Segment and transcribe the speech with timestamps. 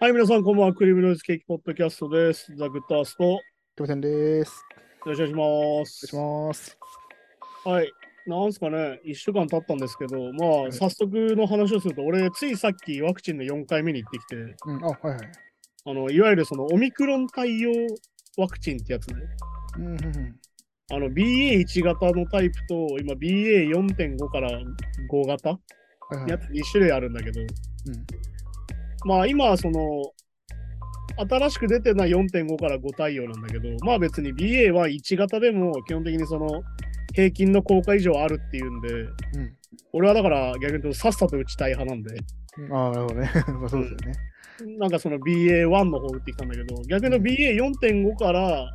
[0.00, 0.74] はい、皆さん、こんばんは。
[0.74, 2.52] クリームノイズケーキポッドキャストです。
[2.56, 3.22] ザ・グッドアースト。
[3.22, 3.38] よ
[3.76, 4.64] キャプテンです。
[5.04, 6.06] ろしくお願いしお願います。
[6.08, 6.78] します。
[7.64, 7.92] はい。
[8.26, 15.18] なんすかね、1週間経ったんですけど、まあ、い早速の話をすると、俺、ついさっきワクチンの4回目に行ってきて、うん、あ、はいはい。
[15.84, 17.70] あの、いわゆるそのオミクロン対応
[18.36, 19.22] ワクチンってやつね。
[19.78, 20.36] うん、うん、うん。
[20.90, 24.50] あの、BA1 型のタイプと、今、BA4.5 から
[25.08, 25.58] 5型は
[26.14, 26.30] いはい。
[26.30, 27.40] やつ2種類あるんだけど、
[27.86, 29.80] うん、まあ、今、その、
[31.18, 36.62] 新しく出てるのは4.5から5対応なんだけど、まあ別に BA は1型でも基本的にその
[37.14, 39.10] 平均の効果以上あるっていうんで、うん。
[39.92, 42.20] 俺はだから逆に言うとさっさと打ちたい派なんで、
[42.70, 43.30] ああ、なるほどね。
[43.60, 43.96] まあそうですよ
[44.68, 44.76] ね。
[44.78, 48.70] なんかその BA1 の方打ってきたんだけど、逆に BA4.5 から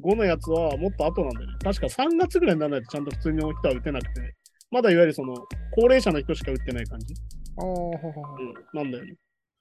[0.00, 1.56] 5のやつはもっと後なんだよね。
[1.62, 4.34] 確か3月ぐらいにならないとちゃんと普通の人は打てなくて、
[4.70, 5.34] まだいわゆるその
[5.74, 7.14] 高齢者の人しか打ってない感じ、
[7.56, 9.14] ああ、ほうほうん、なんだよね。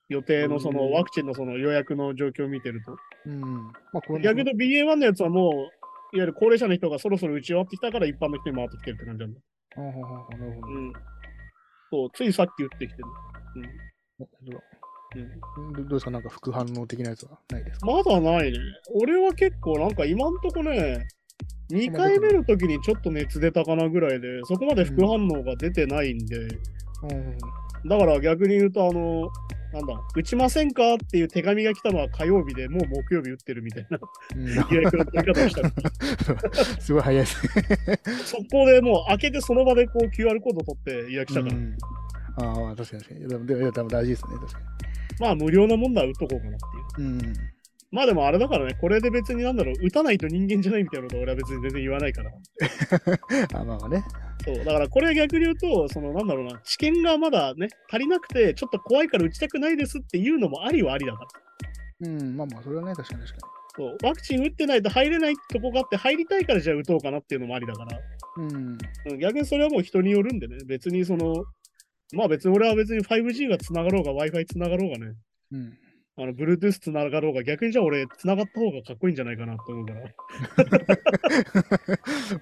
[0.10, 2.94] 予定のそのワクチンのその予約の状況を見てると。
[2.94, 2.98] う。
[3.26, 3.42] うん。
[3.42, 5.70] まあ、これ逆に言うと BA1 のやつはもう、いわ
[6.14, 9.40] ゆる高齢者の人がそろそろ打ち終わってきたから一般の人に回ってきてるって感じなんだ。
[9.76, 10.68] ああ、ほうほうほうなるほど。
[10.68, 10.94] うん。
[11.92, 13.04] そう、ついさっき打ってきてる。
[14.20, 14.60] おど
[15.16, 15.72] うん。
[15.72, 16.12] うどうですか？
[16.12, 17.86] なんか副反応的なやつはないですか？
[17.88, 18.58] まだないね。
[18.96, 21.06] 俺は結構なんか今んとこね、
[21.72, 27.88] 2回目の時にちょっと熱出たかなぐらいで、そこまで副反応が出てないんで、うん。
[27.90, 29.30] だから逆に言うと、あの、
[29.74, 34.00] なんだ、打ちませんかっていう手紙が来たのは火曜日でもう木曜日打ってるみたいな
[34.36, 36.80] うん予約の取り方をした。
[36.82, 38.00] すごい早いですね。
[38.26, 41.56] 速攻でもう開けてその場でこう QR コード取って予約したから。
[41.56, 41.78] うん
[42.40, 43.28] ああ、確かに確かに。
[43.74, 44.60] でも、大事ですね、確か
[45.20, 46.60] まあ無料なもんだら打っとこうかなっ
[46.96, 47.10] ていう。
[47.10, 47.26] に。
[47.26, 47.34] うん。
[47.92, 52.32] まあでもあれだからね、これで別になんだろう、打たないと人間じゃないみたいなことは俺は別に全然言わないから。
[53.60, 54.04] あまあまあね。
[54.44, 61.26] そう、だからこれは逆に言うと、そのなんだろうな、知見がまだね、足りなくて、ちょっと怖いから打ちたくないですっていうのもありはありだか
[62.02, 62.10] ら。
[62.10, 63.48] うん、まあまあ、それはね、確かに確か
[63.78, 67.98] そう、ワクチン打ってないと入れないとこがあって、入りたいからじゃあ打とうかなっていうのもありだから。
[67.98, 68.04] に。
[68.38, 68.78] うん。
[69.12, 71.46] うん逆にそれはもう人によるんでね、別にその、
[72.14, 75.14] まあ別に俺は別に 5G が繋がろうが Wi-Fi 繋がろうがね、
[75.52, 75.78] うん。
[76.20, 80.02] あの、Bluetooth 繋がろうが、逆にじゃあ俺繋がった方がかっこいいんじゃないかなと思うから。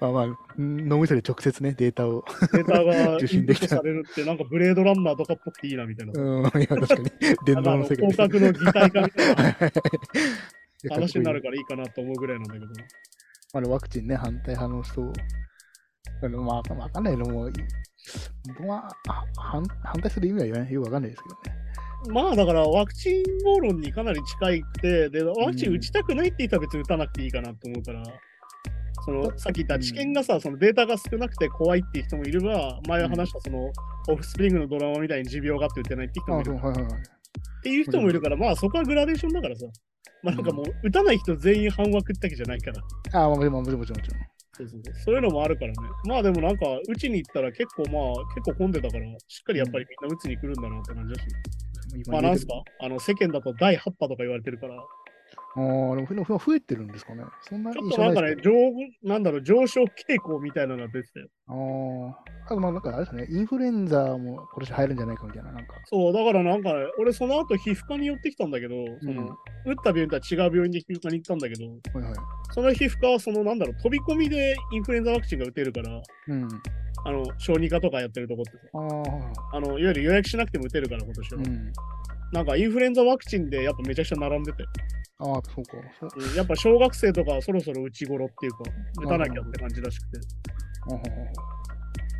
[0.00, 2.24] まあまあ、脳みそで直接ね、データを。
[2.54, 6.12] データが 受信できされるって、なんかブレードランナーとかっぽくていいなみたいな。
[6.16, 7.10] うん、いや、確かに。
[7.44, 12.66] 電脳の世界広角の擬態化みたいな話になるからいいかなと思うぐらいなんだけど。
[13.52, 15.12] あのワクチンね、反対派の人、
[16.22, 17.52] あのまあ、わかんないのも、い
[18.48, 21.66] 僕はあ反反対する意味は言わないよくわかんないですけどね。
[22.08, 28.02] まあだからワクチン暴論にかなり近いくて、で、ワクチン打ちたくないって言ったら別に打たなくていいかなと思うから、
[29.04, 33.70] そのさっき言った知見がさ、そのデータが少なくて怖いっていう人もいれば、前話したその
[34.08, 36.84] オフスプリングのドラマみたいに持病があって打てないって人もいるはいはいはい。
[36.84, 36.88] っ
[37.62, 39.66] ていう人もいるから、まあそこはグラデーションだからさ。
[40.22, 43.20] まあなんかもう打たない人全員半枠ってわけじゃないから。
[43.20, 44.02] ああ、まあ、もちろんもちろんもちろん。
[44.56, 45.74] そうそうそうそういうのもあるからね。
[46.06, 51.26] まあでもなんか、打ちに行ったら結構まあ、結構混んでたから、しっかりやっぱりみんな打つに来るんだなって感じだし。
[52.08, 52.54] まあなんすか？
[52.80, 54.78] あの世間だと第8波とか言われてるから、あ
[55.58, 57.24] あ、でも増えてるんですかね。
[57.42, 58.52] そんなちょっとなんかね、上
[59.02, 61.28] なんだろう、上昇傾向みたいなのが出てたよ。
[61.48, 61.52] あ
[62.18, 62.32] あ。
[62.46, 65.74] あとまあなんかあれですね、インフルエンザも今年入るんじゃないかみたいな、なんか。
[65.86, 72.14] そう、だからなんかね、俺その後皮膚科に寄ってきたんだけど、その、打った病院とは違う病院で皮膚科に行ったんだけど、はいはい。
[72.52, 76.48] その皮膚科はそのなんだろう、飛び込みでインフルエンザワクチンが打てるから、うん。
[77.06, 78.68] あの、小児科とかやってるとこってさ、
[79.52, 81.40] あの、いわゆる予約しなくても打てるから今年は。
[81.40, 81.72] うん。
[82.32, 84.64] なんかインフルエンザワクチンでやっぱめちゃくちゃ並んでて、
[85.18, 85.76] ああ、そうか。
[86.36, 88.58] やっぱ小学生とかそろそろ打ち頃っていうか、
[89.04, 90.20] 打たなきゃって感じらしくて。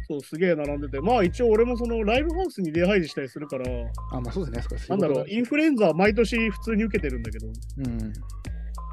[0.08, 3.64] そう、すげえ並んでて、まあ一応俺もそのライブハウスに出入りしたりするから、
[4.12, 4.78] あ、まあそうですね。
[4.88, 8.12] なんだろう、インフルエンザは毎年普通に受けてるんだけど、うん。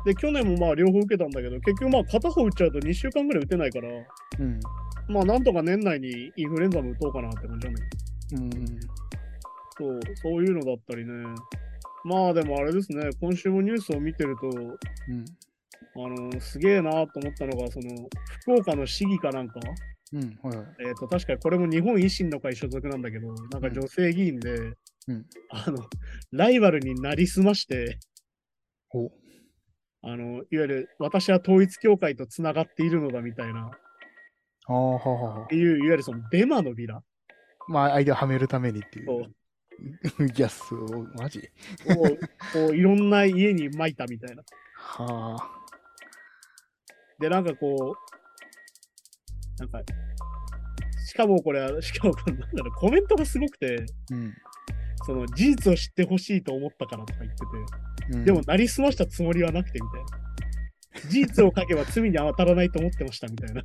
[0.05, 4.59] で、去年もまあ両方受けたんだけど、結局まあ片方打っちゃうと2週間ぐらい打てないから、うん。
[5.07, 8.49] まあなんとか年内にインフルエンザも打とうかなって感じだけうん。
[8.49, 8.55] ど、
[9.77, 11.13] そう、そういうのだったりね。
[12.03, 15.25] まあでもあれですね、今週もニュースを見てると、うん。
[15.95, 18.09] あのすげえなと思ったのが、その、
[18.41, 19.59] 福岡の市議かなんか、
[20.11, 20.39] うん。
[20.41, 20.67] はいはい。
[20.87, 24.53] えっ、と、確かこれも日本維新の会所属なんだけど、なんか女性議員で、
[25.07, 25.77] うんあの、
[26.31, 27.99] ライバルになりすまして。
[30.03, 33.69] あの、いわゆる私は統一教会とつながっているのだみたいな、っ
[34.67, 37.01] ああ、はあはあはあていう、いわゆるそのデマのビラ
[37.67, 39.23] まあ、相手をはめるためにっていをう。
[40.25, 41.49] いや、そう、 マジ？
[41.87, 42.17] を
[42.51, 44.43] こういろんな家に撒いたみたいな。
[44.75, 45.49] はあ。
[47.19, 49.81] で、なんかこう、なんか、
[51.05, 54.33] しかもこれ、しかもこれなんだろう、コメントがすごくて、うん。
[55.05, 57.45] その事実を知ってほしいと思ったからとか言ってて、
[58.11, 61.09] うんでも、なりすましたつもりはなくてみたいな。
[61.09, 63.63] 事実を書けば罪に当たらないと思ってましたみたいな。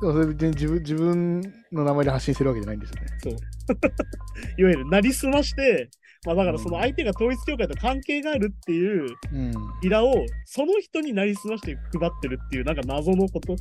[0.00, 1.40] でもそれ別に自分自分
[1.72, 3.06] の名前で発信してるわけじゃないんですよね。
[3.22, 3.32] そう。
[4.60, 5.88] いわゆるなりすまして、
[6.26, 9.52] まあだからその相手が統一教会と関係があるっていううん。
[9.82, 10.14] ビラを
[10.44, 13.56] その人になりすまして配ってるっていうなんか謎のこと。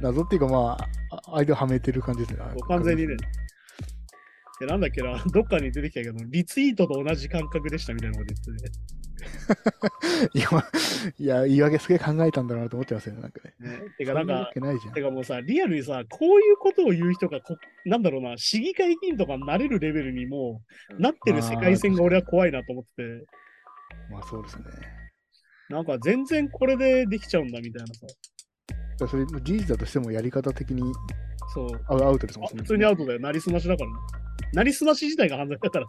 [0.00, 0.84] 謎っていうかまあ、
[1.16, 2.44] あ相手をはめてる感じですね。
[2.68, 3.16] 完全にね。
[4.60, 8.78] で、なんだっけな、どっかに出てきたけど、リツイートと同じ感覚でしたみたいなこと言ってて、
[11.18, 13.54] いや、言い訳すげえ考えたんだろうなと思ってますよね、なんかね。
[13.60, 13.78] ね。
[13.98, 15.02] てかなんかて。
[15.02, 20.62] かもうさ、リアルにさ、こういうことを言う人がこ、なんだろうな、市議会議員とかになれるレベルにも
[20.96, 23.26] うなってる世界線が俺は怖いなと思ってて、
[24.10, 24.64] まあそうですね。
[25.68, 29.08] なんか全然これでできちゃうんだみたいなさ。
[29.08, 30.82] それも事実だとしてもやり方的に
[31.52, 31.68] そう。
[31.88, 33.20] アウトですもんあ普通にアウトだよ。
[33.20, 33.96] なりすましだからね。
[34.52, 35.86] なりすまし自体が犯罪だから。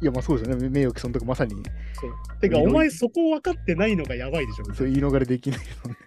[0.00, 0.68] いや、まあそうですよね。
[0.68, 2.12] 名誉毀損とかまさにそう。
[2.40, 4.64] てか、お前そこ分かってないのがやばいでしょ。
[4.74, 5.98] そう言い逃れできないですもんね。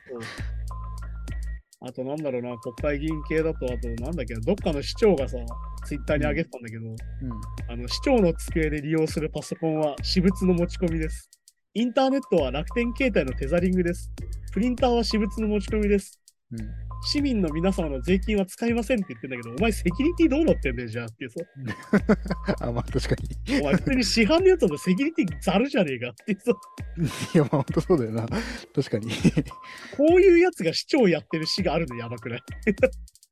[1.86, 5.38] あとなんだろうな、国会議員系だと、あとなんだっけな、どっかの市長がさ、
[5.86, 6.96] ツイッターに上げてたんだけど、うん。
[7.68, 11.30] あの市長の机で利用するパソコンは私物の持ち込みです。
[11.74, 14.12] インターネットは楽天携帯のテザリングです。
[14.54, 16.22] プリンターは私物の持ち込みです。
[16.52, 16.93] うん。
[17.06, 21.40] 市民の皆様の税金は使いませんって言ってんだけど、お前セキュリティどうなってんだよ、じゃあっていうさ。
[22.68, 23.60] あ、まあ確かに。
[23.62, 26.52] お前普通に市販のやつだとセキュリティザルじゃねえかっていうさ。
[27.36, 28.26] いや、まあ本当そうだよな。
[28.74, 29.10] 確かに。
[29.98, 32.42] こういうやつが市長やってる市があるのやばくない？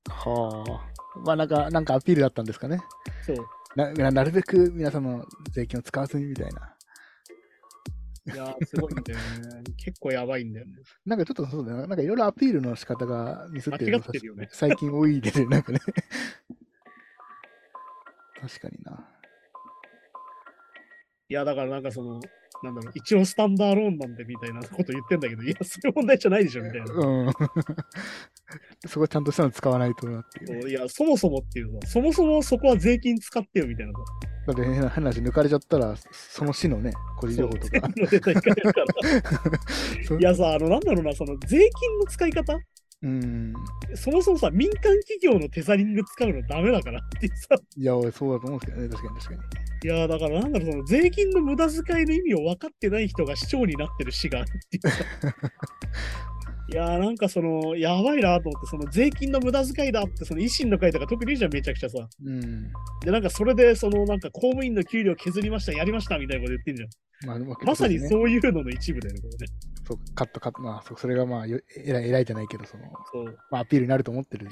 [0.09, 1.19] はあ。
[1.25, 2.79] まあなんか、なんかアピールだったんですかね。
[3.25, 3.37] そう。
[3.75, 6.75] なななるべく皆様の税金を使わずにみたいな。
[8.27, 9.63] いやー、すごいんだよね。
[9.77, 10.73] 結構やばいんだよね。
[11.05, 11.87] なんかちょっとそうだよな。
[11.87, 15.47] なんかいろいろアピールの仕方がミスってるてるよね最近多いですね。
[15.47, 15.79] なんかね。
[18.39, 19.07] 確かにな。
[21.29, 22.19] いや、だからなんかその、
[22.63, 26.93] なんだろう、一応スタンダーローンなんでみたいなこと言ってんだけど、いや、そういう問題じゃないでしょ、みたいな。
[26.93, 27.33] うん。
[28.87, 33.99] そこちゃんとしたの使わないとなっていうね、いや、そもそもっていうのは、そもそもそこは税金使ってよみたいなさ。
[34.47, 37.77] だって変な話抜かれちゃったら、その市のね、個人情報とか。
[40.19, 42.59] いやさ、あの、なんだろうな、その税金の使い方
[43.03, 43.53] うん。
[43.95, 47.55] そもそもさ、民間企業のテザリング使うのダメだからってさ。
[47.75, 49.41] いや、俺そうだと思うんですけどね、確かに確かに。
[49.83, 55.03] いや、だからなんだろう、その税金の無駄遣いの意味を分かってない人が市長になってる市があるっていうさ。
[56.69, 62.07] いやーなんかその、やばいなと思って、その税金の無駄遣いだって、その維新の会とか特にいいじゃん、めちゃくちゃさ。
[62.23, 62.71] うん。
[63.03, 66.89] で、なんかそれで、そのなんか公務員の給料削りました、やりましたみたいなこと言ってんじゃん。
[67.27, 67.99] まあ、まさに。
[67.99, 69.53] そういうのの一部だよね、これね。
[69.87, 73.25] そうカットカット、まあ、そそれがまあ、よ偉い偉いじゃないけど、その、そう。
[73.29, 74.47] っまあ、アピールになると思ってる。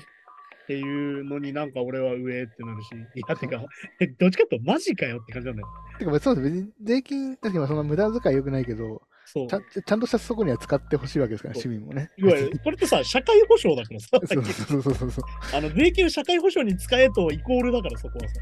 [0.69, 3.65] ていうのになんか俺は上ってなるし、いや、てか、
[3.99, 5.67] えどっちかとマジかよって感じなんだよ。
[5.97, 6.43] てか、そうです。
[6.43, 9.57] 別に税金、確かにそんな無駄遣い良くないけど、そうちゃ。
[9.57, 12.09] んちゃんとしたそこには使ってほしいわけですから、市民もね。
[12.17, 15.25] いわゆる、 これってさ、社会保障だからさ、そうそうそうそう。
[15.53, 18.35] あの税金を社会保障に使えとイコールだから、そこはさ。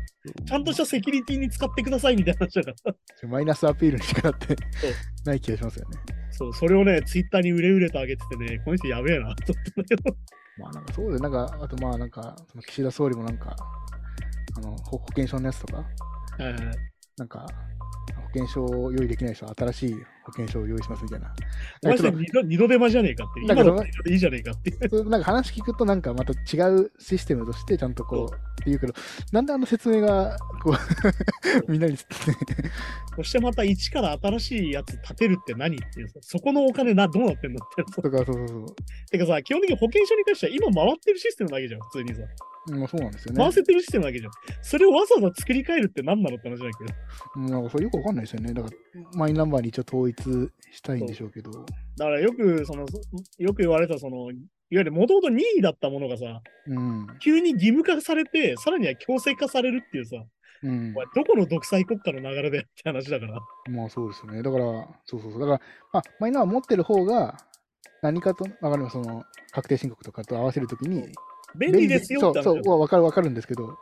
[0.45, 2.95] ちゃんとしたセキュリティに使ってくださいみたいな話だから。
[3.27, 4.55] マイナスアピールにしかなって
[5.25, 5.97] ない気がしますよね。
[6.31, 10.17] そう、それをね、ツイッターにうれうれと上げててね、この人やべえな、と思ったんだけど。
[10.57, 13.55] まあなんかそうで、なんか、あとまあなんか、その岸田総理もなんか、
[14.55, 15.83] あの、保保険証のやつとか、は
[16.39, 16.75] いはいはい
[17.17, 17.47] なんか、
[18.15, 19.95] 保険証を用意できない人は新しい
[20.27, 21.33] 保険証を用意しますみたいな。
[21.83, 23.39] お前二度二度手間じゃねえかって。
[23.39, 24.71] 今だからのいいじゃねえかって
[25.05, 28.93] なんか話聞くとなんかまた違うシステムとしてちゃんとこうそって言うけど、
[29.31, 30.75] なんであの説明がこ
[31.67, 38.01] うみんなにそしてまた一から新しいやつ立てるって何っていうさ、そこのお金な、どうなってんのってやつ。
[38.01, 38.65] とかそうそうそう。
[39.09, 42.21] てかさ、基本的に保険証に関しては今回ってるシステムだけじゃん、普通にさ。
[42.69, 43.43] まあそうなんですよね。
[43.43, 44.31] 回せてるシステムだけじゃん。
[44.61, 46.93] それをわざわざ作り変えるって何なのって話だけど。
[47.37, 48.53] うんなんかそれよくわかんないですよね。
[48.53, 51.51] だからマイナンバーに一応統一したいんでしょうけど。
[51.51, 52.85] だからよく、その、
[53.37, 54.37] よく言われた、その、いわ
[54.69, 57.07] ゆるもともと任意だったものがさ、うん。
[57.19, 60.17] 急に義務化されて、さらには強制化されるっていうさ、
[60.63, 63.39] うんどこの独裁国家の流れでって話だから。
[63.69, 64.41] まあそうですよね。
[64.41, 64.65] だから、
[65.05, 65.39] そうそうそう。
[65.39, 65.61] だから、
[65.93, 67.37] まあ、マイナンバー持ってる方が、
[68.01, 68.93] 何かと、わかります。
[68.93, 71.09] その、確定申告とかと合わせるときに、
[71.59, 73.77] 便利ですよって話そう、そう、わかるわかるんですけど、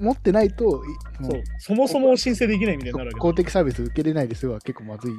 [0.00, 0.82] 持ってないと、そう
[1.38, 5.12] うそもそも申請できないみたいになるわけ公的サービス受けれないですよは結構まずい。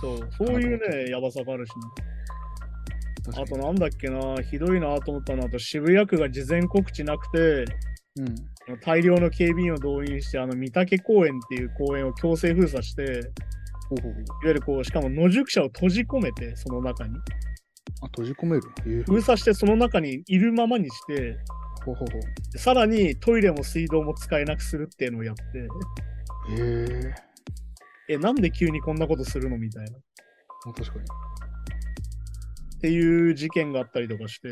[0.00, 1.72] そう、そういうね、やばさがあるし、
[3.36, 7.64] あとなんだっけな、ひどいなと思ったのは、あと渋谷区が事前告知なくて、
[8.16, 8.22] う
[8.72, 8.78] ん。
[8.80, 13.20] 大量の警備員を動員して、あの、御嶽公園っていう公園を強制封鎖して、いわ
[14.44, 17.14] ゆるこう、しかも野宿者を閉じ込めて、その中に。
[18.00, 18.62] あ、閉じ込める。
[18.80, 21.38] えー、封鎖して、その中にいるままにして、
[21.84, 22.18] ほうほうほ
[22.54, 22.58] う。
[22.58, 25.64] さらにトイレも水道も使えなくするっていうのをやって、へ
[28.08, 28.14] え。
[28.14, 29.90] え、なんで急にこんなことするのみたいな。
[29.90, 30.00] っ
[30.66, 31.04] もう確かに。
[32.80, 34.48] ていう事件があったりとかして、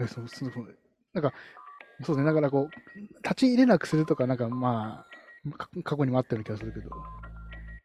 [0.00, 0.78] え、そう、そう、そう。
[1.12, 1.32] なんか、
[2.04, 2.24] そうですね。
[2.24, 5.04] だからこう、立ち入れなくするとか、なんかま
[5.50, 6.90] あ、か過去にもあったような気がするけど、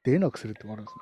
[0.04, 0.96] 出れなくするってもあるんです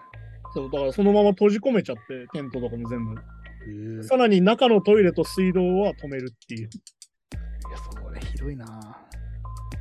[0.56, 2.02] そうだからそのまま閉じ込めちゃって、
[2.34, 4.04] テントとかも全部。
[4.04, 6.70] さらに中のトイレと水道は止めるっていう。
[6.70, 8.66] いや、それひどいな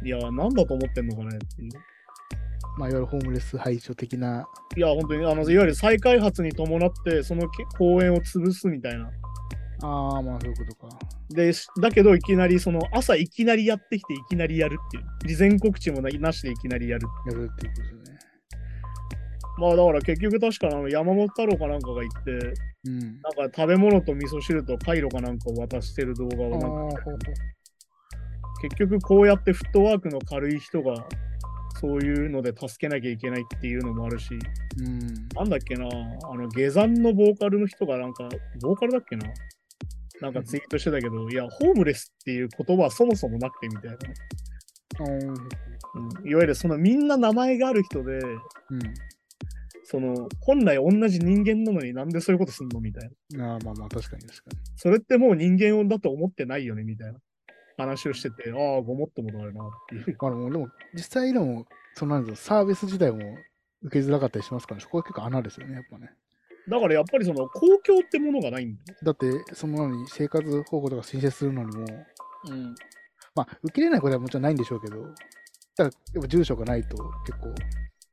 [0.05, 1.71] いや、なんだと思ってんのかねっていう。
[2.77, 4.47] まあ、いわゆるホームレス排除的な。
[4.77, 9.11] いや、本当に、あの、いわゆる再開発に伴って、そのけ公園を潰すみたいな。
[9.83, 10.99] ああ、まあ、そういうことか。
[11.31, 15.37] で、しだけど、いきなり、その、朝いきなりやってきて、いきなりやるっていう。
[15.37, 17.07] 事前告知もななしでいきなりやる。
[17.27, 18.14] やるっていうことですよね。
[19.57, 22.55] まあ、だから結局確かあの山本太郎かなんかが言って、
[22.87, 22.99] うん。
[22.99, 23.21] なんか
[23.55, 26.99] 食べ物と味噌汁とカイロかなんかを渡してる動画をなんか
[28.63, 30.95] 結局こうやってフットワークの軽い人が
[31.81, 34.31] そういうので助けなきゃいけないっていうのもあるし、
[34.79, 34.99] うん。
[35.35, 38.29] なんだっけな、あの下山のボーカルの人がなんか、
[38.63, 39.27] ボーカルだっけな
[40.21, 43.99] なんかツイートしてたけど、いや、ホームレスっていう言葉はそもそもなくてみたいなね。
[45.01, 45.37] あー
[45.97, 48.41] うん、いわゆるそのみんな名前がある人で、うん。
[49.95, 53.53] その本来同じ人間なのになんでそういうことすんのみたいな。
[53.53, 57.21] ああ、まあまあ、確かに確かそれってもう人間だと思ってないよねみたいな
[57.77, 60.17] 話をしてて、ああ、ごもっともだよなっていう。
[60.19, 63.19] あでも、でも実際でも、そのなんですかサービス自体も
[63.83, 66.11] 受けづらかったりしますから、そこは結構穴ですよね、やっぱね。
[66.69, 68.99] だからやっぱりその公共ってものがないんだよ。
[69.01, 71.85] だって、その何、生活保護とか申請するのにも、
[72.49, 72.75] うん。
[73.37, 74.97] まあ、受け入れないことはもちろんないんでしょうけど、
[75.77, 76.97] ただ、やっぱ住所がないと
[77.27, 77.55] 結構、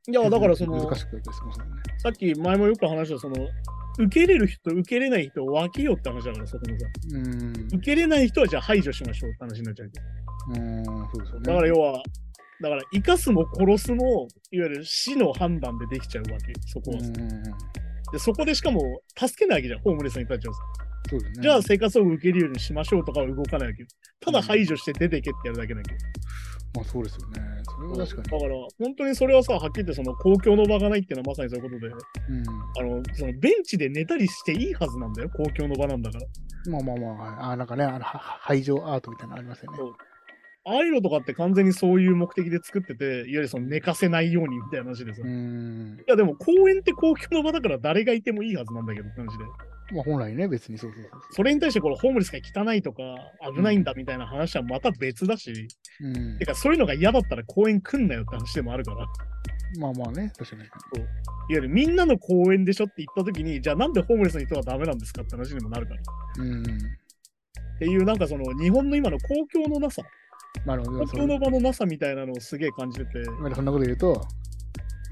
[0.08, 1.82] いや、だからその、難しくなったりしますもんね。
[1.98, 3.36] さっき前もよく話したその、
[3.98, 6.86] 受け入れる人、受け入れない人を分けようって話だから、そこのさ。
[7.12, 7.52] うん。
[7.68, 10.06] 受け入れない人はじゃあ排除しましょうって話になっちゃうけど。
[10.50, 11.46] うん、そうですよね。
[11.46, 12.02] だから要は、
[12.62, 16.98] だから生かすも殺すも、いわゆる死の判断でできちゃうわけ、そこは。
[18.12, 20.60] でそこでしかも、助けないわけじゃん、ホームレスの人たちをさ。
[21.10, 21.42] そうですね。
[21.42, 23.88] じゃあ生活を受けるようにしましょうとかは動かないわけよ。
[24.20, 25.96] ただ排除して出てけってやるだけだけど。
[26.74, 27.40] まあそうですよね。
[27.64, 28.28] それは確かに。
[28.30, 32.92] だから、本当にそれはさ、はっきり言ってその公共の場がないっていうのはまさにそういうことで、うん。
[32.94, 36.26] あの、そのベンチで寝たりしていいはずなんだよ、公共の場なんだから。
[36.70, 39.78] まあまあまあ、はい、あなんかね、あのは排除アートみたいなのありますよね。
[39.78, 39.92] そう
[40.64, 45.22] ああいうのとかって完全にそういう目的で作ってて、いわゆるその寝かせないようにみたいな話でさ。
[45.24, 45.98] ういん。
[46.06, 49.44] やでも公園って公共の場だから誰がいてもいいはずなんだけどって話で。
[49.90, 53.02] まあ本来ね、別にそうそうそうそれに対してこれホームレスが汚いとか
[53.54, 55.68] 危ないんだみたいな話はまた別だし、
[56.00, 56.10] そう。
[56.10, 56.46] うんて。
[56.46, 59.06] かそういうのが嫌だったら公園来んなよって話でもあるから、いわ
[59.78, 60.68] まあまあね、確かに。
[61.48, 66.00] ゆるみんなの公園でしょって言った時に、じゃあなんでホームレスの人はダメなんですかって話にもなるから。
[66.00, 66.04] っ
[66.38, 66.64] うん。
[67.78, 70.02] ていうなんかその日本の今の公共のなさ、
[70.64, 74.22] まあでも公共の場のなさみたいなのをすげえ感じてて、まあそんなこと言うと、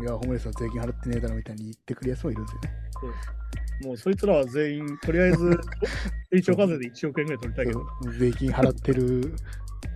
[0.00, 3.39] いや、ホームレスは税金払ってねえだろみたいに言ってくるやつもいるんですよね。
[3.82, 5.58] もうそいつらは全員、とりあえず、
[6.32, 7.86] 一応課税で1億円ぐらい取りたいけど、
[8.18, 9.34] 税金払ってる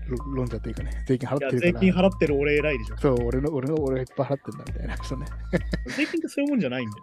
[0.09, 1.61] ろ論者というかね、税金払ってる。
[1.61, 2.97] 税金払ってる俺偉いでしょ。
[2.99, 5.27] そう、俺の、俺の、俺がいっぱい払ってんだみたいな人ね。
[5.87, 7.03] 税金ってそういうもんじゃないんだか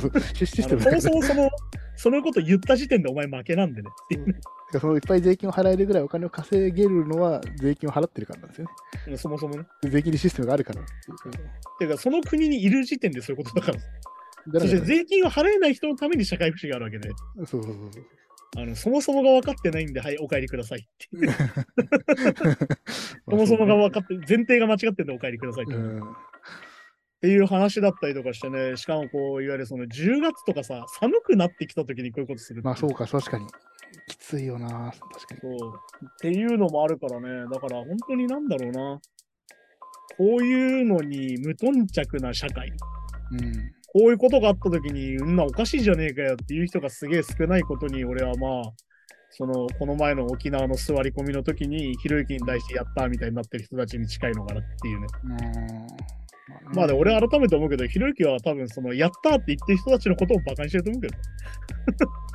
[0.84, 1.50] らのそもそもその、
[1.96, 3.88] そのこと言った時点でお前負けなんでね。
[4.78, 8.68] そのいっぱい税金を払えるぐらいお金を稼げるのは税金を払ってるからなんですよ
[9.08, 9.16] ね。
[9.16, 9.64] そもそもね。
[9.82, 11.38] で税金にシステムがあるからっていうか。
[11.80, 13.78] てか、その国にいる時点でそういうことだから。
[14.52, 17.74] そして税金を払えない人のために社会福祉があるわけで、そうそうそう。
[18.56, 21.30] あのそもそもが分かってないんで、はい、お帰りくださいっていう。
[23.30, 26.00] そもそもが分かって、前提が間違ってんでお帰りくださいって,、うん。
[26.02, 26.06] っ
[27.20, 33.46] ていう話だったりとかしてね、しかもこう、いわゆるその10月とかさ、寒くなってきた時にこういうことするまあそうか、確かに。
[34.08, 35.58] きついよな、確かに。
[35.58, 35.74] そう。
[36.06, 39.00] っていうのもあるからね、だから本当になんだろうな。
[40.16, 42.72] こういうのに無頓着な社会。
[43.32, 43.72] うん。
[43.92, 48.72] こういうことがあった時に、うんなおかしいじゃねえかよっていう人がすげえ少ないことに、俺はまあ、
[49.30, 55.06] その、この前の沖縄の座り込みの時に、ひろゆきに対してやったみたいになってる人たちに近いのかなっていうね。
[56.68, 56.74] うん。
[56.76, 61.14] まあで、俺は改めて思うけど、ひろゆきは多分、その、やったって言ってる人たちのことをバカにしてると思うけど、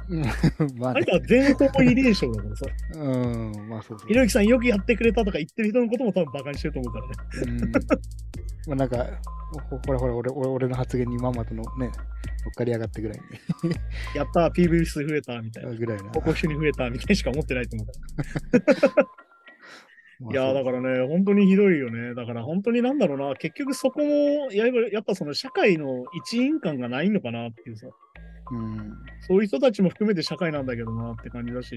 [0.08, 0.16] う
[0.76, 1.10] んまあねあいつ。
[1.10, 4.14] は全方位臨床だからさ、うん、まあそうそうひ。
[4.14, 7.14] ろゆきさんよくやってくれたとか言ってる人のことも多分バカにしてると思うからね。
[7.48, 7.72] うん。
[7.72, 9.08] まあなんか、
[9.70, 11.90] ほほらほら、俺俺俺の発言にまんまとのね、乗っ
[12.56, 13.20] かりやがってぐらい
[14.16, 15.72] やったー、PV 数増えたみたいな。
[15.72, 16.04] に、ぐらいな。
[16.14, 19.06] 報告書に増えたみたいにしか思ってないと思うから。
[20.20, 22.16] まあいやーだからね、本当にひどいよね。
[22.16, 27.88] だから本当になんだろうな、結局そこも、やっぱやっぱその社会の一員感がないのかなっていうさ、
[28.52, 28.94] うん。
[29.28, 31.76] そういう人たちも含めて社会なんだけどなって感じだし、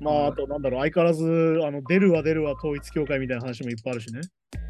[0.00, 4.20] まあ、あと、なんだろう、相変わらず、あの、出るわ出るわ統一教会みたいな話もいっぱいあるしね。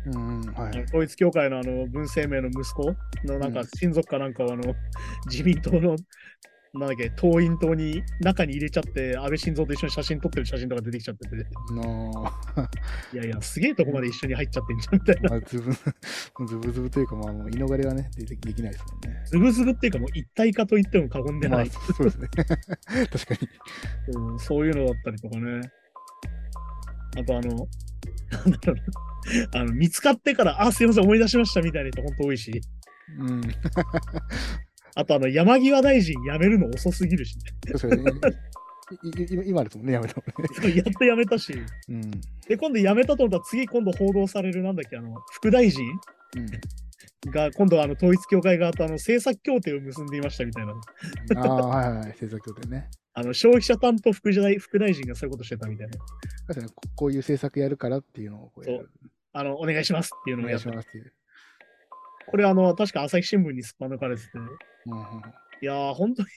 [0.06, 0.82] うん、はい。
[0.84, 4.74] 統一教会のあの、文政明の息子の、なんかうん、親族かなんかを、あの、
[5.26, 5.96] 自民党の、
[6.74, 11.36] なんだっけ、党員党に中に入れちゃって、安倍晋三と一緒に写真撮ってる写真とか出てきちゃってて、
[11.72, 12.32] の
[13.12, 15.30] いやいや、すげえとこまで一緒に入っちゃってんじゃんみたいな。
[15.30, 19.22] まあ、ずぶ、ずぶずぶというか、まあ、もう、居逃れはね、ででできないですもんね。
[19.24, 22.28] ズブズブっていうかもう一体化と言っても過言でまあ、ない、そうですね。
[22.34, 23.48] 確かに。
[24.16, 25.60] うんそういうのだったりとかね。
[27.16, 29.60] あとあの、なんだろうな。
[29.60, 32.60] あの見つかってから、あ、すいません、思い出しましたみたいな人本当多いし。
[33.18, 33.40] うん。
[34.94, 37.36] あとあの、山際大臣辞めるの遅すぎるし、
[37.72, 38.02] 確かに。
[39.02, 40.68] いい今今ですもんね、やめたもんね。
[40.68, 41.54] ね、 やっと辞めたし。
[41.88, 42.10] うん。
[42.46, 45.84] で、今度辞めたと思ったら次今度報道されるなんだっけ、あの、副大臣
[46.36, 47.30] うん。
[47.30, 50.74] が今度あの統一教会側とあの政策協定を結んでいましたみたいな。
[51.36, 52.90] ああ、はいはいはい、政策協定ね。
[53.14, 55.92] あの消費者担当副大副大臣がそういうことしてたみたいな。
[56.48, 58.90] 確かにここういう政策やるからっていうのをこう
[59.32, 61.12] あの、お願いしますっていうのをやってしますっていう。
[62.26, 64.28] これあの、確か朝日新聞にすっぱ抜かれてて。
[64.86, 65.04] うんうん
[65.62, 66.28] いやー、本当に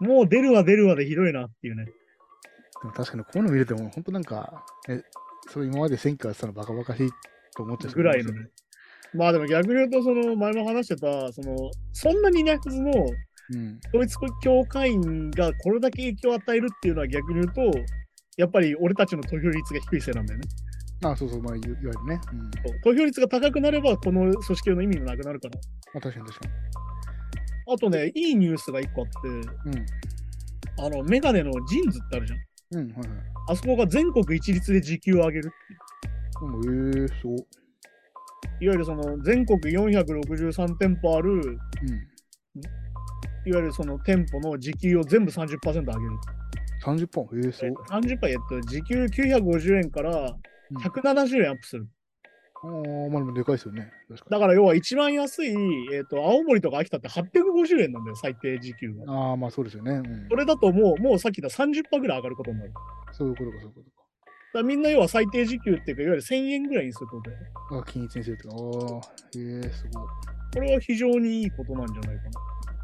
[0.00, 1.84] もう出るわ出るわでひどいなっていうね。
[1.84, 1.92] で
[2.84, 5.02] も確かにこういうの見ると、もう本当なんか、え、
[5.48, 7.10] それ今まで選挙やってたのバカバカしい
[7.56, 8.48] と思っちゃうぐらいのね。
[9.14, 11.56] まあでも逆に言うと、その前も話してた、その、
[11.92, 12.90] そんなにいないはずの
[13.50, 13.80] うん。
[13.88, 17.78] 統一教会員がこれだけ影響を与えるっていうのは逆に言うと、
[18.36, 20.48] やっぱり俺たちの投票率が低いせいなんだよね。
[21.04, 22.20] あそうそう、まあ、いいわゆるね。
[22.32, 22.50] うん。
[22.82, 25.58] 投票率が高くなれば、この組織の意味もなくなるから。
[25.94, 26.48] まあ、確かに確か
[27.70, 29.86] あとね、いいニュースが一個あって、に。
[30.80, 32.38] あの、メガネのジーンズってあるじゃん。
[32.72, 32.90] うん。
[32.90, 33.18] うん、はいはい。
[33.50, 36.52] あそこが全国一律で時給を上げるっていう。
[36.52, 37.36] うん、えー、そう。
[38.60, 41.40] いわゆるその全国463店舗ある、うん。
[43.46, 45.96] いわゆるその店舗の時給を全部30%上げる。
[46.84, 47.72] 30本、えー、そう。
[47.88, 50.36] 30%えっと、時給950円から
[50.72, 51.88] 170円アップする。
[52.62, 52.70] ああ、
[53.10, 53.90] まあでもでかいですよね。
[54.30, 55.54] だから要は一番安い、
[55.92, 59.04] えっと、青森とか秋田って850円なんだよ、最低時給が。
[59.04, 59.10] に。
[59.10, 59.92] ああ、まあそうですよね。
[59.92, 60.36] うんそ。
[60.36, 62.72] れだともう、もうさっき言った30%ぐらい上がることになる。
[62.72, 62.80] だか
[63.12, 63.98] そういうことか、そういうこと
[64.54, 67.50] らみんな要は最低時給っていうか、いわゆる1000円ぐらいにするってことだよね。
[67.52, 67.78] か。
[67.78, 68.54] あ均一にするとか。
[68.54, 70.02] ああ、えー、すごい。
[70.54, 72.30] これは非常にいいことなんじゃないかな。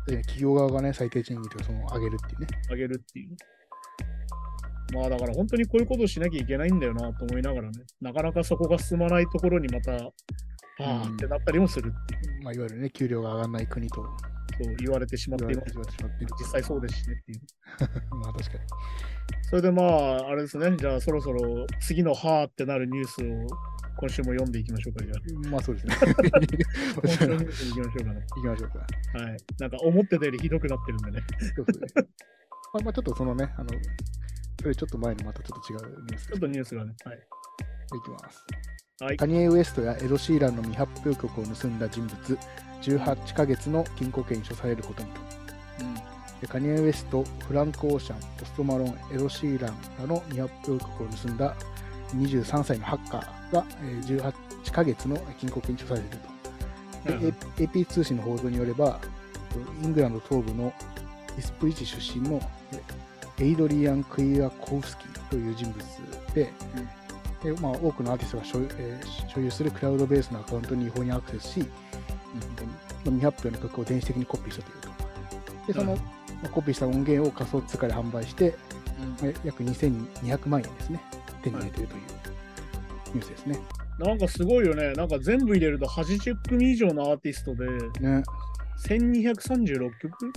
[0.06, 2.46] で企業側がね、最低賃金とかその上げるっていうね。
[2.70, 3.36] 上げるっていう。
[4.94, 10.11] まあだから本当にこういうことをしなきゃいけないんだよなと思いながらね、なかなかそこが進まないところにまた、は
[10.78, 14.02] あってなったりもするっていう、まあ、いわゆるね、給料が上がらない国と
[14.62, 15.74] そう言われてしまっています。
[16.38, 17.40] 実際そうですしねっていう。
[18.16, 18.61] まあ確かに。
[19.42, 23.46] それでまあ、あれですね、じゃあそろそろ次のはあってなるニュースを
[23.96, 25.94] 今週も読んでいきましょうか、じゃまあそうですね。
[25.94, 26.07] あ。
[26.07, 28.26] 今週のニュースに行きましょうかね。
[28.37, 28.78] 行きましょうか。
[29.24, 29.37] はい。
[29.59, 31.26] なんか思ってたよりひどくなってるんでね。
[31.57, 31.87] そうですね。
[32.74, 33.70] まあ、まあちょっとそのね、あの、
[34.62, 36.94] ちょっと前のまたちょっと違うニュースちょっとニュースがね。
[37.04, 37.16] はい。
[37.16, 37.20] い
[38.02, 38.44] きます。
[39.00, 42.38] はいカニエ・ウエストやエド・シーランの未発表曲を盗んだ人物、
[42.82, 45.20] 18ヶ月の禁錮刑に処されることにと。
[46.40, 51.56] でカニエ・ウエスト、フランク・オーシャン、ポスト・マロン、エド・シーランらの未発表曲を盗んだ
[52.14, 54.32] 23歳のハッカーがえー
[54.64, 57.08] 18ヶ月の禁錮刑に処されると。
[57.08, 59.00] ではいはい AP 通信の報道によれば、
[59.82, 60.72] イングランド東部の
[61.36, 62.40] イスプリッチ出身の
[62.72, 62.80] え
[63.38, 66.52] エイドリアン・クイアコフスキーという人物で、
[67.42, 71.68] でまあ、多くのアーティストが所有,、えー所有するクラウドベースのアカウントに違法にアクセスし、うん、
[73.04, 75.66] 未発表の曲を電子的にコピーしたというと。
[75.66, 76.08] で、その、はいま
[76.44, 78.54] あコピーした音源を仮想通貨で販売して、
[79.22, 81.00] え約2200万円ですね、
[81.42, 82.02] 手に入れているという
[83.14, 83.58] ニュースですね。
[83.98, 84.92] なんかすごいよね。
[84.92, 87.66] なんか全部入れると80組以上のアーティストで
[88.00, 88.22] ね。
[88.88, 90.32] 1236曲？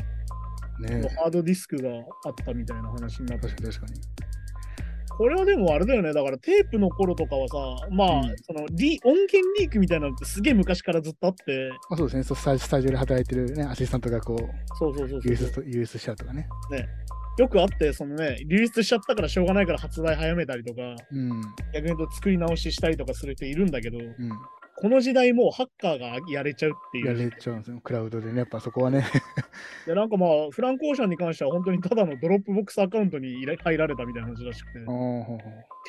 [0.79, 1.89] ねのハードディスクが
[2.25, 4.01] あったみたいな話になって確かに確かに。
[5.17, 6.13] これはでもあれだよね。
[6.13, 16.47] だからテープの頃とかはさ、まあ、うんそのリ音源リークみたいなのってすげえ昔からずっとあって、まあ、そうですねそうスタジ、スタジオで働いてる、ね、アシスタントがこう、そうそうそうそう US と US しちゃうとかね。
[17.37, 21.41] よくあって、そのね、流出しちゃったからしょうがないから発売早めたりとか、うん。
[21.71, 24.31] 逆に言うと作り直ししたりとかする人いるんだけど、うん。
[24.79, 27.17] この時代もうハッカーがやれちゃうっていう。
[27.17, 28.39] れちゃうんですよ、クラウドでね。
[28.39, 29.05] やっぱそこはね。
[29.87, 34.79] でなんかまあ、フランク・オーシャンに関しては本当にただのドロップボックスアカウントに入られたみたいな話らしくて、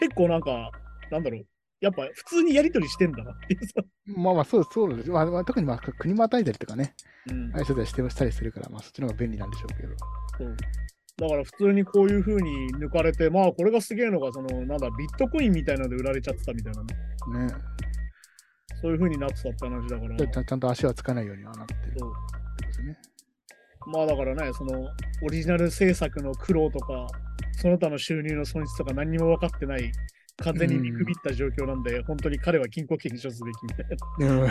[0.00, 0.70] 結構なんか、
[1.10, 1.46] なんだろう、
[1.82, 3.82] やっぱ普通にやり取りしてんだなっていうさ。
[4.06, 5.10] まあまあ、そうそうです。
[5.10, 6.94] まあ、まあ、特にまあ国またいだりとかね、
[7.30, 9.88] うんああいう人たちしてしたりするから、まあそっちの方が便利なんでしょうけど。
[10.38, 10.56] そう
[11.18, 17.48] だから普通にこういう風に抜かれて、まあこれがすげえのが、そのなんだ、ビットコインみたいなので売られちゃってたみたいなね。
[17.48, 17.54] ね。
[18.80, 20.16] そういう風になってたって話だから。
[20.16, 21.80] でちゃんと足はつかないようにはなってる
[22.66, 22.96] ですね。
[23.86, 24.88] まあだからね、その
[25.22, 27.06] オリジナル制作の苦労とか、
[27.52, 29.90] その他の収入の損失とか何にも分かってない、
[30.36, 33.86] 完全に見くびった状況なんで、本当に彼は禁錮刑処すべきみたい
[34.28, 34.46] な。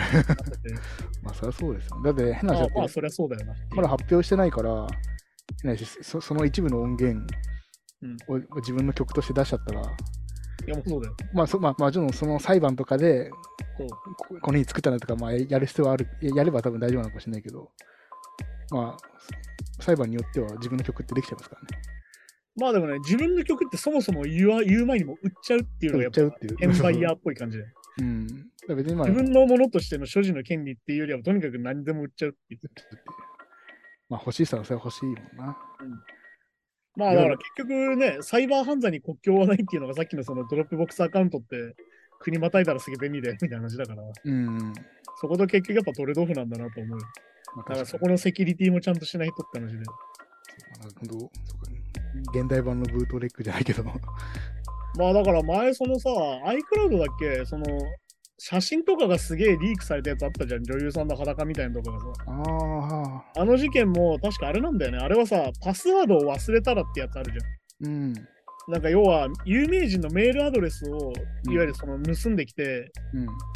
[1.22, 2.02] まあ、そりゃそうですよ。
[2.04, 3.54] だって変な話まあまあ、そりゃそうだよな。
[3.74, 4.86] まだ発表してないから、
[5.62, 7.26] 変な話そその一部の音源
[8.02, 9.82] うんを自分の曲として出しちゃったら、
[10.68, 11.16] いや、もうそうだよ。
[11.32, 13.86] まあ、そまあ、もちろんその裁判とかで、こ
[14.42, 17.70] この日作ったのとか、まあ、やる必要はある、ややれば多分大丈夫なのかもしれないけど、
[18.70, 21.68] まあ、裁判によっては自分の曲ってできちゃいますからね。
[22.56, 26.70] まあでもね、自分の曲ってそもそも言わ言う前にも売っちゃうっていうのがやっぱ売っちゃうっていう。
[26.70, 27.64] 転売ヤーっぽい感じで。
[28.00, 28.26] うん。
[28.76, 32.60] 別にまあ、自分のものとしての所持の権利っていうよりは、とにかく何でも売っちゃうっていう。
[34.10, 35.56] まあ欲しい人はそれは欲しいもんな。
[36.98, 41.76] まあだから結局ね、サイバー犯罪に国境はないっていうのがさっきのそのドロップボックスアカウントって
[42.18, 44.74] 国またいだらすげえ便利だよ みたいな話だから、うん。
[45.20, 46.98] そこと結局やっぱトレードオフなんだなと思う。
[47.58, 49.84] だからそこのセキュリティもちゃんとしないとって話で。
[50.82, 53.84] 本当そうか現代版のブートレグじゃないけど。
[54.98, 57.64] まあだから前そのさ、iCloud だっけ、その
[58.38, 62.22] 写真とかがすげえリークされたやつあったじゃん、女優さんの裸みたいなとかがさ。
[62.28, 64.98] ああ、あの事件も確かあれなんだよね。
[64.98, 67.92] あれはさ、パスワードを忘れたらってやつあるじゃん。
[67.92, 68.14] うん。
[68.68, 71.12] なんか要は、有名人のメールアドレスを、
[71.46, 72.92] うんいわゆるその盗んできて、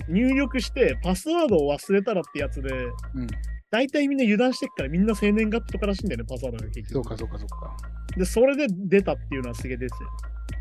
[0.08, 0.14] うん。
[0.14, 2.70] 入力して、パスワードを忘れたらってやつで、
[3.14, 3.26] うん。
[3.70, 6.92] 大体みんな油断してっから、みんな生年月日とからしいんだよね、パスワードが結局。
[6.92, 7.76] そうか、そうか、そうか。
[8.16, 10.08] で、それで出たっていうのはすげえですよ。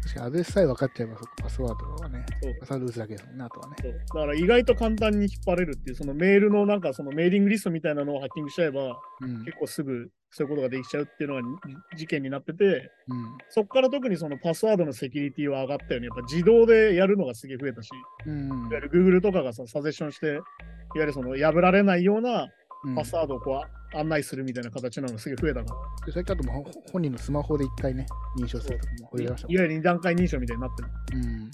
[0.03, 2.25] 確かにアドレスさえ分かっちゃえば、パスワードはね、
[2.59, 3.75] パスワード打つだけですもんね、あとはね。
[3.83, 9.45] だから意外と簡単に引っ張れるっていう、そのメールのなんかそのメーリングリストみたいなのをハッキングしちゃえば、うん。
[9.45, 11.41] 結構すぐそういうことができちゃうっていうのが
[11.93, 13.37] じ事件になってて、うん。
[13.49, 16.07] そこから特にそのパスワードのセキュリティは上がったよね。
[16.07, 17.89] やっぱ自動でやるのがすげえ増えたし、
[18.25, 18.47] うん。
[18.47, 20.41] いわゆる Google とかがさ、サジェッションして、いわ
[20.95, 22.49] ゆるその破られないようなうん
[22.95, 28.05] パスワードをこう案内するみたいな形なのがすげえ増えたから、で最近あとも本人のスマホで一回ね、
[28.39, 30.89] 認証するとかも増いいわえましたもんゆる二段階認証みたいになってる。
[31.13, 31.51] うん。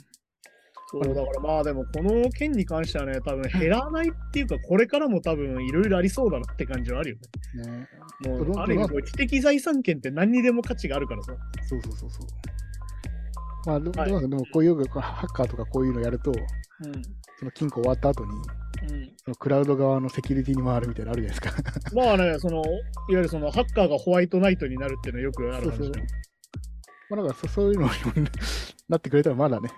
[0.90, 7.18] そうだからまあでもこの件に関してはね、多分減らないっていうか、これからも多分いろいろありそうだなって感じはあるよ
[7.58, 7.88] ね。
[8.26, 8.38] ね。
[8.38, 11.34] もうある意味知的財産権って何にでも価値があるからさ。
[11.68, 12.28] そうそうそうそう。
[13.66, 17.02] まあ、はいでもこういうハッカーとかこういうのやると、うん。
[17.38, 18.32] その金庫終わった後に、
[18.84, 21.92] うん、そのクラウド側のセキュリティに回るみたいなのあるじゃないですか。
[21.96, 22.72] まあね、その、いわ
[23.10, 26.04] ゆるそのハッカーがホワイトナイトになるっていうのはよくある話だよそうそう
[27.10, 27.92] まあ、だからそそういうのに
[28.90, 29.70] なってくれたらまだね。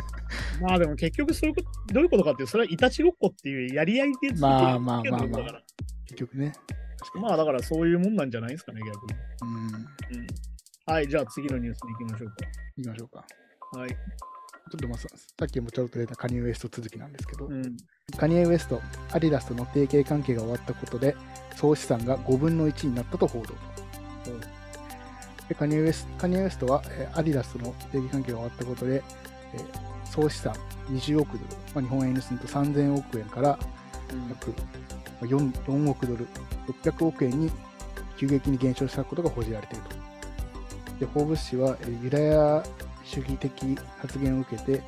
[0.60, 5.62] まあでも結局そういうこと、どういうことかっていうと、それはいたちごっこっていうやり合いでまあまあまあまあだから
[6.06, 6.52] 結局ね。
[7.20, 9.14] まあだからそういうもんなんじゃないですかね、逆に。
[9.42, 10.20] うん。
[10.20, 10.26] うん。
[10.86, 12.32] はい、じゃあ次のニュースに行きましょう
[12.76, 13.26] 行きましょうか。
[13.72, 13.78] か。
[13.78, 13.96] はい。
[14.70, 17.76] ちょっとまあささっきもちょっと出たカニエ・ウエスト続きなんですけど、うん。
[18.16, 18.80] カニエ・ウエスト、
[19.12, 21.16] アディダスとの提携関係が終わったことで、
[21.56, 23.54] 総資産が5分の1になったと報道。
[24.28, 24.62] うん
[25.48, 29.02] でカニエウエスカニエウエストは、えーアディダスとの提携関係が終わったことで、
[29.54, 30.54] えー総資産
[30.90, 31.44] 20億ドル、
[31.74, 33.58] まあ、日本円にすると3000億円から
[34.28, 34.54] 約ま
[35.22, 36.28] あ 4, 4億ドル、
[36.82, 37.50] 600億円に
[38.18, 39.96] 急激に減少したことが報じられていると。
[41.00, 42.62] で、フォーブス氏は、えーユダヤ
[43.04, 44.82] 主義的発言を受けて、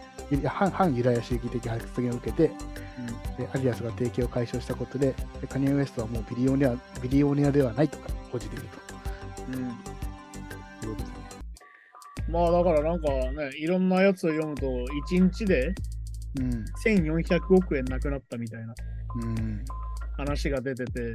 [0.47, 2.49] 反反ユダヤ主義的発言を受けて、
[3.39, 8.65] でアディダスが提携を解消したことで、でカニエ・ウエストはもうビリオネアビリオネアではないとか報じている
[9.49, 9.55] うん。
[9.55, 9.75] うん
[10.81, 11.15] ということですね。
[12.29, 14.67] まあだからなんかね、いろんなやつを読むと、
[15.11, 15.75] 1日で
[16.39, 16.65] うん。
[16.85, 18.75] 1400億円なくなったみたいな
[19.23, 19.65] うん。
[20.17, 21.15] 話が出てて、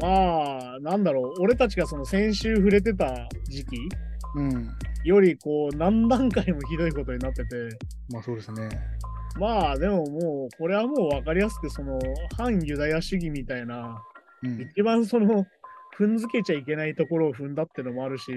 [0.00, 3.76] まあ、まあ、なんだろう、俺たちがその先週触れてた時期
[4.36, 4.68] うん。
[5.04, 7.68] よりこう何段階もひどいことになってて、
[8.10, 8.68] まあそうですね。
[9.38, 11.98] まあでももう、これはもう分かりやすく、その
[12.36, 14.02] 反ユダヤ主義みたいな、
[14.42, 14.60] うん。
[14.60, 15.46] 一番その、
[15.98, 18.30] 踏んづけちゃいけないところを踏んだってのもあるし、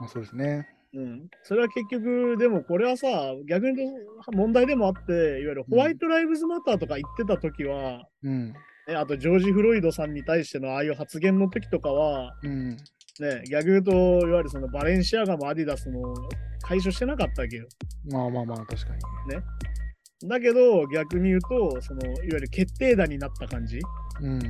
[0.00, 0.68] まあそうですね。
[0.94, 3.08] うん、それは結局、でもこれはさ、
[3.46, 3.84] 逆に
[4.32, 8.54] 問題でもあって、いわゆるホワイトライブズマターとか言ってた時は、うん。
[8.88, 12.76] ね、あとジョージ・フロイドさんに対してのああいう発言の時とかは、うん。
[13.22, 16.14] ね、逆に言うと、いわゆるそのバレンシアガもアディダスも
[16.62, 17.66] 解消してなかったわけよ。
[18.10, 20.28] まあまあまあ、確かに。
[20.28, 23.88] だけど、逆に言うと、そのいわゆる決定打になった感じ、いわ
[24.22, 24.40] うん。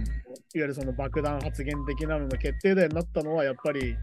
[0.55, 3.99] ゆるその爆弾発言的なのの決定打になったのは、やっぱり、いわ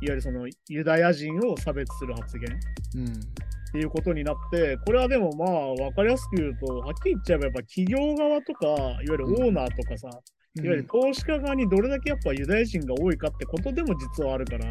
[0.00, 2.58] ゆるそのユダヤ人を差別する発言っ
[2.96, 3.20] うん。
[3.72, 10.08] ていうことになって、これはでもまあ、わかりやすく言うと、はっきり言っちゃえば、やっぱ企業側とか、いわゆるオーナーとかさ、
[10.56, 14.64] いわゆる投資家側にどれだけやっぱユダヤ人が多いかってことでも実はあるから、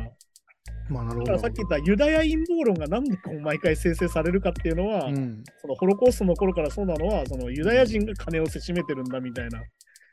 [0.89, 1.25] まあなるほど。
[1.25, 5.43] だからさっき言ったユダヤ陰謀論がなんでこう毎回生成されるかっていうのは、うん。
[5.61, 9.61] そのホロコーストの頃からそうなのは、そのユダヤ人が金をせしめてるんだみたいな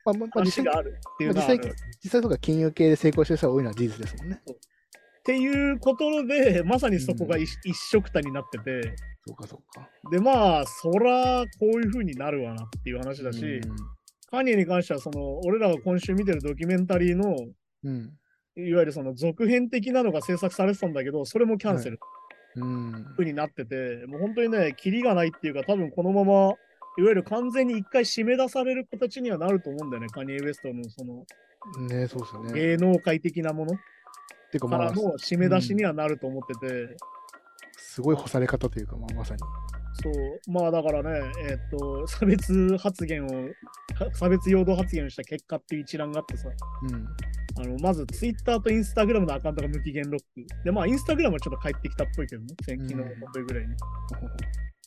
[0.05, 1.77] まあ、まあ、実際話があるっていうのまあ実際はある。
[2.03, 4.41] 実際とか金融系で成功してる人が多いのは事実ですもんね。
[4.47, 8.95] っていうことで、まさにそこが一,、一色たになってて、
[9.27, 9.89] そうか、そうか。
[10.11, 14.00] で、まあ、そら、こういう風になるわなっていう話だし、うん
[14.31, 17.37] カニエに関しては、その、俺らが今週見てるドキュメンタリーの、
[17.85, 18.13] うん。
[18.57, 21.99] いわゆるその続編的なのが制作されてたんだけど、それもキャンセル
[22.57, 23.07] うん。
[23.17, 26.33] 風になってて、もう本当にね、キリがないっていうか、多分このまま、
[26.99, 31.25] いわゆる完全に一回締め出される形にはなると思うんだよね、カニエ・ウエストのその
[31.89, 32.53] ねそうですよね。
[32.53, 33.73] 芸能界的なもの
[34.51, 36.97] ていうかまあ、からの締め出しにはなると思ってて、
[37.77, 39.41] すごい干され方というか、まあ、まさに。
[40.03, 40.13] そう、
[40.51, 43.29] まあだからね、えーっと、差別発言を、
[43.95, 46.49] か差別陽動発言をした結果っていう一覧があってさ、
[46.83, 47.07] うん。
[47.59, 50.65] あのまずツイッターとインスタグラムのアカウントが無期限ロック。
[50.65, 53.75] で、まあインスタグラムはちょっと帰ってきたっぽいけどね、先昨日うんのとぐらいに。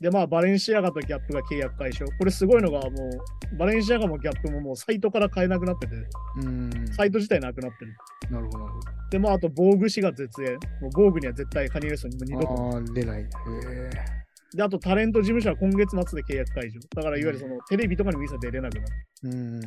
[0.02, 2.10] で、まあバレンシアガとギャップが契約解消。
[2.17, 3.10] これすごいのがも
[3.54, 5.95] う、バレンシアガもギャップももうサイトから買えなくなってて、
[6.38, 6.88] うん。
[6.93, 7.95] サイト自体なくなってる。
[8.32, 8.67] なるほど、
[9.12, 10.54] で、まああと防具氏が絶縁。
[10.82, 12.47] もう Vogue には絶対カニエウエストにも二度と。
[12.47, 12.76] ど。
[12.76, 13.21] ああ、出ない。
[13.21, 14.22] へえ。
[14.55, 16.79] で、あとタレント事務所は今月末で契約解除。
[16.95, 18.87] だからいわゆるそのテレビとかにも一切出れなくなる。
[19.23, 19.61] うん。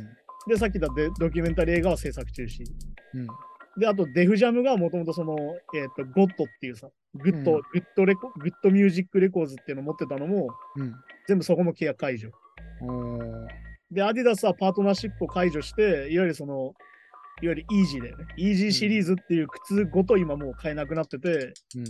[0.47, 2.63] で、さっき言ったデドキュメンタリー映画は制作中止。
[3.13, 3.27] うん。
[3.77, 5.35] で、あと Def Jam がもともとその、
[5.75, 10.93] えっ、と、ゴッドっていうさ、グッド、うんグッドレコ、グッドミュージックレコーズっていうのを持ってたのも、うん。
[11.27, 12.31] 全部そこも契約解除。
[13.91, 16.73] で、アディダスはパートナーシップを解除して、いわゆるその、
[17.41, 18.25] いわゆるイージーだよね。
[18.37, 21.85] イージーシリーズっていう靴ごと今もう買えなくなってて、うん。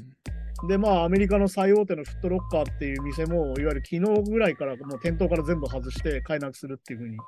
[0.66, 7.20] で、まあ、アメリカの最大手のフットロッカーっていう店も、いわゆる昨日ぐらいからもう店頭から全部外して買えなくするっていうふうに、い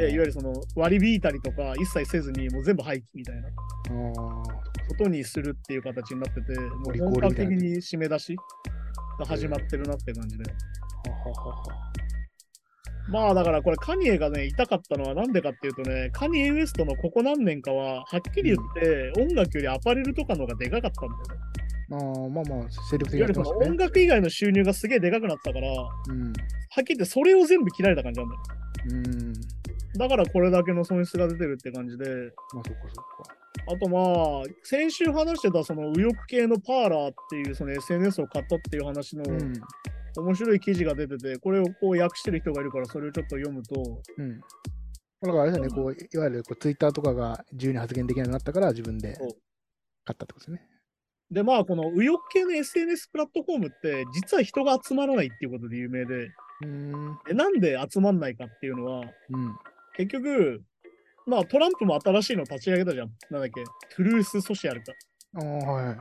[0.00, 3.52] わゆるその割り引いたりとか一切せずにもう全部廃棄みたいなあ。
[4.88, 8.36] ことにするっていう形になってて、もう本格的に締め出し
[9.18, 10.44] が始まってるなって感じで。
[13.08, 21.65] まあだからこれカニエがね、痛かったのはなんでかっていうとね、カニエ・ウエストのここ何年かは、はっきり言って音楽よりアパレルとかの方がでかかったんだよね。
[21.90, 23.66] ああ、まあまあ、精力的にやってましたね。
[23.66, 26.30] 音楽以外の収入がすげえでかくなってたから、はうん。
[26.30, 28.40] っきり言ってそれを全部切られた感じなんだよ。
[28.90, 29.32] うん。
[29.98, 33.36] だからこれだけの損失が出てるって感じで、まあ、そっかそっか。
[33.68, 39.52] あとまあ、先週話してたその右翼系のパーラーっていうその SNS を買ったっていう話のうん。
[40.18, 44.40] 面白い記事が出てて、これをこう訳してる人がいるからそれをちょっと読むと、うん。
[44.40, 49.28] だからあれですよね、こう、いわゆるこうツイッターとかが自由に発言できなくなったから自分で買っ
[50.04, 50.62] たってことですね。
[51.30, 57.18] でまあこの右翼系の SNS プラットフォームって実は人が集まらないっていうことで有名で、うーん。
[57.26, 59.56] でなんで集まんないかっていうのは、うん。
[59.96, 60.62] 結局、
[61.26, 63.10] まあトランプも新しいの立ち上げたじゃん。
[63.30, 63.64] なんだっけ、
[63.96, 64.92] トゥルースソシャルか。
[65.34, 65.96] ああ、はいはい。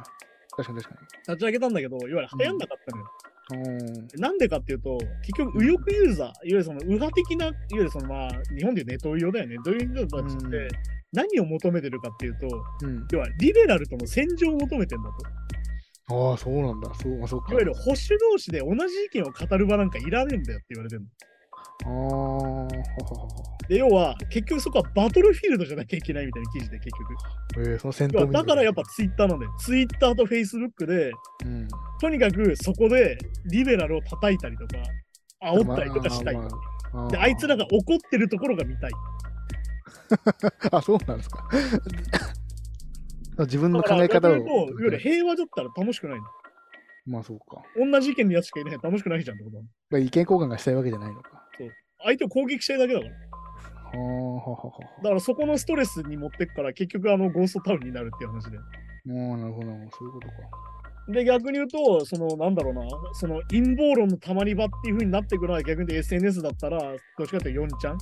[0.51, 3.07] 確かに確か立ち上げたんだけど、いわゆる流行んなかったのよ。
[3.51, 3.57] に。
[3.57, 4.21] うん。
[4.21, 9.57] なんでかっていうと、結局、右翼ユーザー、いわゆるその右派的な、いわゆるそのまあ、日本でいうネトウヨだよね。
[9.65, 10.69] どういう人たちってうん
[11.15, 12.47] 何を求めてるかっていうと、
[12.83, 13.07] うん。
[13.11, 16.25] 要はリベラルとの戦場を求めてんだと。
[16.29, 16.91] ああ、そうなんだ。
[17.01, 17.51] そう、まあ、そうか。
[17.51, 17.99] いわゆる保守
[18.31, 21.07] 同士で同じ意見を語る場なんかいらねえんだよって言われてるの。
[21.83, 23.67] ああ。
[23.67, 26.91] で、要は、結局そこはバトルフィールドじゃなきゃいけないみたいな記事で、結
[27.55, 27.69] 局。
[27.69, 29.51] えー、その戦闘だからやっぱツイッターなんだよ。
[29.59, 31.11] ツイッターとフェイスブックで、
[31.45, 31.67] うん。
[31.99, 34.77] とにかくそこでリベラルを叩いたりとか、
[35.43, 36.35] 煽ったりとかしたい。
[36.35, 38.91] まあまあで、あいつらが怒ってるところが見たい。
[40.71, 41.47] あ、そうなんですか。
[43.45, 44.35] 自分の考え方を。
[44.35, 44.45] いわ
[44.79, 46.25] ゆる平和だったら楽しくないの。
[47.05, 47.61] まあそうか。
[47.75, 49.51] 同じ意見のやつしかいない楽しくないじゃんってこ
[49.91, 51.45] と意見交換がしたいわけじゃないのか。
[52.03, 53.11] 相手を攻撃したいだけだから。
[53.11, 53.17] は
[53.95, 54.79] あ、はは。
[55.03, 58.57] だからそこのストレスに持ってくから結局あのゴーストタウンになるっていう話で。
[58.57, 58.61] あ
[59.33, 59.67] あ、なるほど。
[59.67, 60.33] そういうことか。
[61.07, 62.81] で、逆に言うと、そのなんだろうな、
[63.13, 67.97] その陰謀論のたまり場っていう風になってくるのは逆に SNS だったら、どっちかというと4ちゃん、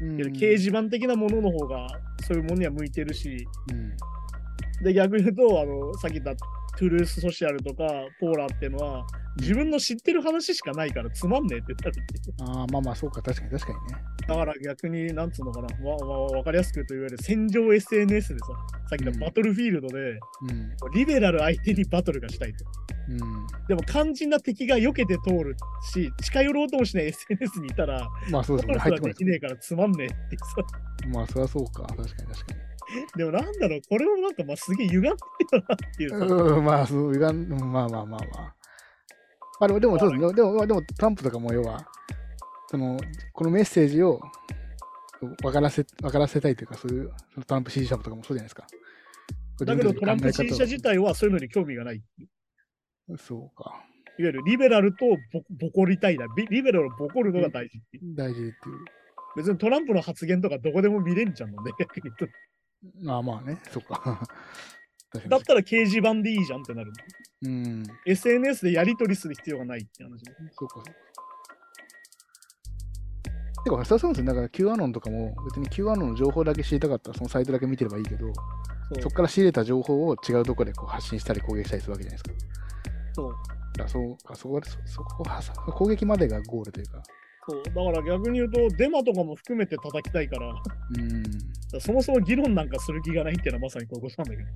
[0.00, 1.86] うん掲示板的なものの方が
[2.26, 4.84] そういうものには向いてるし、うん。
[4.84, 6.34] で、逆に言うと、あの、さっき言った
[6.76, 7.84] トゥルースソシャルとか
[8.20, 9.06] ポーラーっていうのは、
[9.36, 11.96] 自分の知ってる話しかないからつまんねえって言ったり
[12.40, 13.20] ああ、まあまあそうか。
[13.20, 14.02] 確かに確かにね。
[14.28, 18.46] だから逆に、なんつうのかな、わわわかりやすく言うといわゆる戦場 SNS でさ、
[18.90, 20.72] さっきのバトルフィールドで、うん。
[20.94, 22.64] リベラル相手にバトルがしたいと。
[23.08, 23.18] うん。
[23.66, 25.56] でも肝心な敵が避けて通る
[25.92, 28.74] し、近寄ろうともしない SNS にいたら、まあそうですね。
[28.76, 30.44] バトル入ってこないできねえからつまんねえってさ。
[31.02, 31.08] す。
[31.08, 31.82] まあそりゃそうか。
[31.82, 32.54] 確かに確か
[33.16, 36.56] でもなんだろう、これもなんかまあすげえ歪んでるよなっていう。
[36.56, 38.20] うん、まあそう、歪んまあまあまあまあ。
[39.60, 40.32] まあでも、でもそうですね。
[40.34, 41.86] でも、まあでもトランプとかも要は、
[42.68, 42.98] その、
[43.32, 44.20] このメッセージを
[45.42, 48.66] 分からせ、分からせたいというか、そういう、そのトランプ支持者とかもそうじゃないですか。
[49.64, 50.96] だけどトランプ支持者自体。
[50.96, 51.96] 体はそういうのに興味がない。
[51.96, 52.02] い
[53.18, 53.70] そうか。
[53.70, 53.82] わ
[54.18, 56.26] ゆるリベラルとボボコりたいだ。
[56.36, 58.14] ビリベラルをボコるのが大事っていう。
[58.14, 58.52] 大事っていう。
[59.36, 62.10] 別にトランプの発言とかどこでも見れんじゃんのね、逆に
[63.00, 64.20] まあまあね、そうか。
[65.28, 66.92] だったら掲示板でいいじゃんってなる。
[67.42, 67.84] うん。
[68.06, 70.32] SNS でやり取りする必要がないって話ね。
[70.58, 70.82] そうか。
[73.64, 74.24] てか、そうですよ。
[74.26, 78.30] だから Q アノンとかも、別に Q アノンの情報だけ知りたかったら、そのサイトだけ見てればいいけど、
[79.00, 82.30] そこから仕入れた情報を違うところでこう発信したり攻撃したりするわけじゃないですか。
[83.14, 85.32] そうだからそうか、そこでそそこを挟
[85.66, 87.02] む攻撃までがゴールというか。
[87.46, 90.52] そうだから逆に言うと、デマとかも含めて叩きたいから、う
[90.98, 91.22] ん。
[91.72, 94.48] らそもそも議論なんかする気がないっていうのはまさにこういうことなんだけど。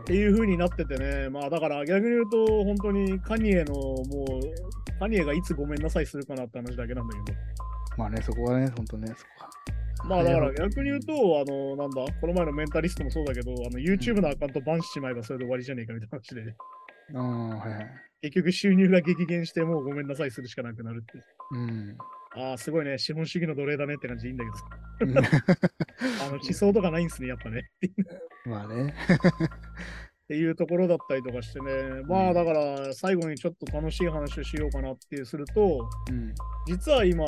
[0.00, 4.26] っていう風になっててね、まあだから逆に言うと、本当にカニエのも
[4.94, 7.38] う、カニエがいつごめんなさいするかなって話だけなんだけど、
[7.96, 9.50] まあね、そこはね、本当ね、そこは。
[10.08, 16.54] まあだからはい逆に言うと、あの、なんだ、この前のメンタリストもそうだけど、あの YouTube のアカウントバンしちまえばそれで終わりじゃねえかみたいな話で、
[17.14, 18.05] ああ、はいはい。
[18.22, 21.12] 結局収入が激減して、もうごめんなさいするしかなくなるって。
[21.52, 21.96] うん。
[22.36, 24.44] ああ、すごいね、資本主義の奴隷だねって感じでいいんだ
[24.98, 25.18] けど、うん
[26.22, 27.70] あの思想とかないんすね、やっぱね。
[28.44, 28.94] まあね。
[30.26, 36.34] っていうところだったりとかしてね、まあだから最後にちょっと楽しい話をしようかなってすると、うん。
[36.66, 37.24] 実は今、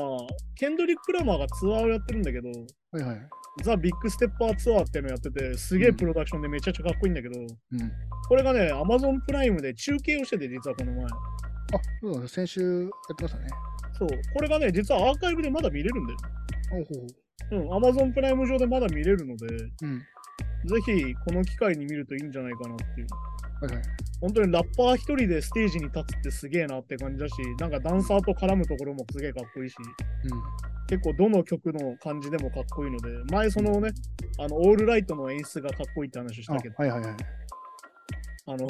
[0.56, 2.48] ケンドリック・ラマーがツアーをやってるんだけど、
[2.90, 3.28] はいはい。
[3.62, 7.42] ザ・ビッグ・ステッパーツアーっていうのをやってて、すげえプロダクションでめちゃくちゃかっこいいんだけど、う
[7.76, 7.92] ん。
[8.28, 11.04] これがね、Amazon プライムで中継をしてて、実はこの前。
[11.04, 11.08] あ、
[12.00, 13.46] そうなんです先週やってましたね。
[13.96, 16.18] そう、これがね、実はアーカイブでまだ見れるんだよ。
[16.72, 17.06] おうほう
[17.50, 20.02] うん、Amazon プライム上でまだ見れるので、ぜうん。
[20.84, 23.06] ひこの機会に見るといいんじゃないかなっていう。
[23.60, 23.82] はいはい。
[24.20, 29.76] 本当にラッパー一人でステージに立つってすげえなって感じだし、なんかダンサーと絡むところもすげえかっこいいし、
[30.88, 33.90] 結構どの曲の感じでもかっこいいので、前そのね、
[34.38, 36.54] あの、オールライトの演出がかっこいいって話をしうん。
[36.54, 37.16] あたけど、はいはいはい。
[38.46, 38.68] あの、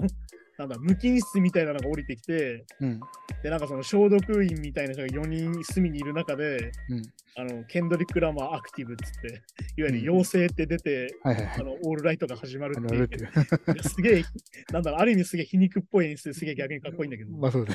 [0.59, 3.01] なんだ、無菌室みたいなのが降りてきて、うん。
[3.45, 7.03] で、なんかその消毒員みたいな人が4人隅にいる中で、うん。
[7.37, 9.29] あの、ケンドリック・ラマーアクティブっつって、
[9.77, 11.15] いわゆるうん妖精って出て。
[11.23, 13.09] あの、オールライトが始まるあっていう
[13.89, 14.25] すげえ、
[14.73, 17.31] なんだろう、ある意味すげえ皮肉っぽい演出ですげえ逆にかっこいいんだけど。
[17.37, 17.71] ま あそうね。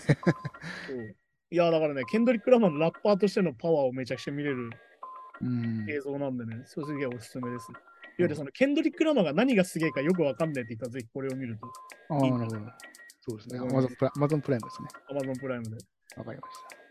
[1.51, 4.69] いや、だからね、ケンドリック・ラマーのラッパーとしてのパワーをめちゃくちゃ見れる
[5.41, 5.85] うん。
[5.89, 7.67] 映像なんでね、それすげえおすすめです。
[8.19, 11.67] いわゆるそのケンドリック・ラマーが何がすげえかよくわかんないって言ったらぜひこれを見ると、
[12.09, 12.71] ああ、なるほど。
[13.21, 13.59] そうですね。
[13.59, 14.87] うん Amazon プラ Amazon プライムですね。
[15.11, 15.77] Amazon プライムで。
[16.17, 16.83] わかりまし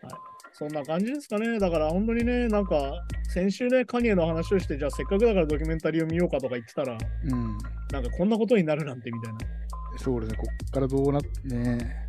[0.53, 1.59] そんな感じですかね。
[1.59, 2.93] だから本当にね、なんか、
[3.33, 7.07] 先週ね、カニエの話をして、じゃあせっかくだからドキュメンタリーを見ようかとか言ってたら、た。
[7.25, 7.57] うん。
[7.91, 9.39] なんかこんなことになるなんてみたいな。
[9.97, 10.37] そうですね。
[10.37, 12.07] こっからどうなってね。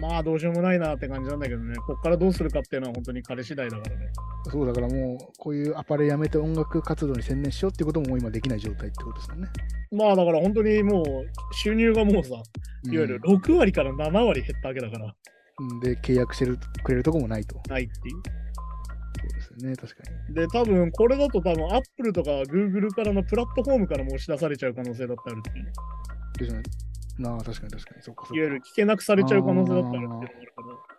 [0.00, 4.06] まあどうしようもないなって感じなんだけどね、こっからどうするかっていうのは本当に彼次第だからね。
[4.50, 9.48] そうだからもう、こういうアパレルやめて音楽活動に専念しようっていうことも今できない状態ってことですよね。
[9.90, 11.04] まあだから本当にもう
[11.54, 12.42] 収入がもうさ、いわ
[12.84, 15.14] ゆるうん6割から7割減ったわけだから、
[15.60, 17.60] うんで、契約してるくれるとこもないと。
[17.66, 18.18] そないっていう。
[19.26, 19.76] うですよね。
[19.76, 20.34] 確かに。
[20.34, 25.72] で、多分これだと多分 Apple とか Google からのプラットフォームからも押し出されちゃう可能性だってあるっていう。
[26.38, 26.62] ですね。
[27.18, 28.02] なあ、確かに確かに。
[28.02, 28.36] そうか、そうか。
[28.36, 30.98] いわゆる聞けなくされちゃう可能性だってあるっていうのるから。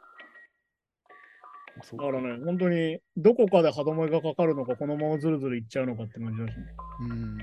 [1.80, 6.66] だからね、本当にどこかで歯止めがかかるのか、このままずるずるいっちゃうのかって感じだし、ね。
[7.10, 7.38] うん。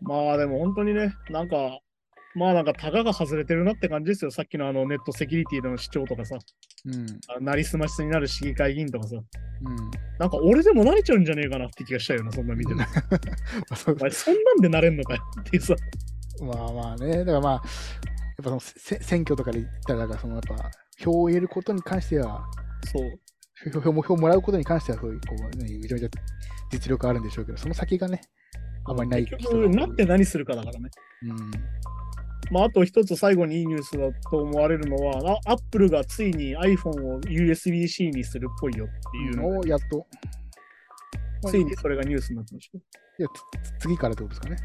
[0.00, 1.80] まあでも本当にね、なんか、
[2.36, 4.30] まあなんかタガが外れてるなって感じですよ。
[4.30, 6.36] さっきのあのネットセキュリティの主張とかさ、
[6.84, 7.06] うん。
[7.34, 9.76] あなりすましになる市議会議員とかさ、うん。
[10.18, 12.80] なんか俺でもなれちゃうんじゃねえかなって気がしたよな、そんな見ても。
[12.80, 12.86] ま
[13.70, 15.74] あそうお前そんなんでなれんのかよっていうさ。
[16.40, 17.62] まあまあね、だからまあ、やっ
[18.38, 22.44] ぱそのせ選挙とかで言ったら、だからそのやっぱ票を入れることに関しては、
[22.84, 23.18] そう。
[23.72, 26.08] 票票も票をもらうことに関してはそういうこう、ね、めちゃめちゃ
[26.70, 28.20] 実力あるんでしょうけど、その先がね、
[28.84, 30.90] あんまりない結局、なって何するかだからね。
[31.22, 31.50] うん。
[32.50, 40.06] まあ、あと一つ最後にいいニュースだと思われるのは、あアップルがついに iPhone を USB-C にするっぽいよっていうのをやっと。
[41.48, 42.78] ついにそれがニュースになってました。
[42.78, 42.80] い
[43.18, 43.28] や、
[43.78, 44.56] つ次からってことですかね。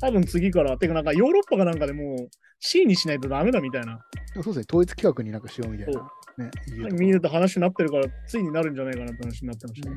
[0.00, 2.28] 多分次から、てかなんかヨーロッパかなんかでもう
[2.60, 3.98] C にしないとダメだみたいな、
[4.34, 6.00] そうですね、統一規格になんかしようみたいな。
[6.38, 9.90] ね、か見ると話になってるから、ついになるんじゃないかなって話になってました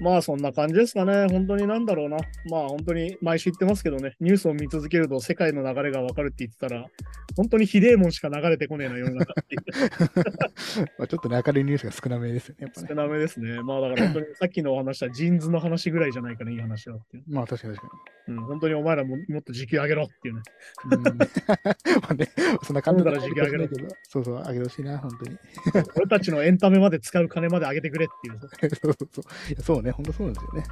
[0.00, 1.28] まあそんな感じですかね。
[1.30, 2.16] 本当になんだろうな。
[2.50, 6.86] まあ本当に毎週言ってますけどね、ニュースを見続けると世界の流れがわかるって言ってたら、
[7.32, 9.62] 本当にひでえもんしか流れてこねえな世の中っていう。
[10.98, 12.94] まあちょっとね、明るいニュースが少なめですよね、やっぱね少。
[12.94, 13.62] なめですね。
[13.62, 17.24] まあだから本当にさっきのお話したジーンズの話ぐらいじゃないかね、いい話はっていう。
[17.28, 17.94] まあ確かに確か
[18.28, 20.42] うん、本当にお前らももっと時給上げろっていうね。
[20.90, 20.96] に。
[20.96, 21.02] うん
[22.02, 22.28] まあね、
[22.62, 23.68] そんな感じ今度から時給上げろ。
[24.04, 25.38] そうそう、上げてほしいな、本当に。
[25.96, 28.38] 俺たちのエンタメまで使う金まで上げてくれっていう。
[28.40, 29.62] そうそうそう。
[29.62, 30.64] そうね、本当そうなんですよね。